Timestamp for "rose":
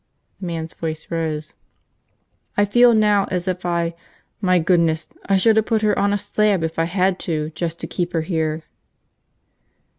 1.11-1.53